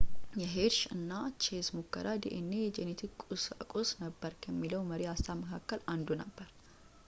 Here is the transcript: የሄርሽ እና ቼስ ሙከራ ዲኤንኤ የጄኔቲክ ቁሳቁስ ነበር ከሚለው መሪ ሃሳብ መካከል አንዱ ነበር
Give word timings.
የሄርሽ 0.41 0.77
እና 0.95 1.11
ቼስ 1.43 1.67
ሙከራ 1.75 2.07
ዲኤንኤ 2.23 2.61
የጄኔቲክ 2.63 3.13
ቁሳቁስ 3.25 3.91
ነበር 4.03 4.33
ከሚለው 4.45 4.87
መሪ 4.91 5.03
ሃሳብ 5.13 5.37
መካከል 5.43 5.83
አንዱ 5.95 6.09
ነበር 6.23 6.49